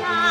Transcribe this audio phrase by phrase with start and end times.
[0.00, 0.21] 啊。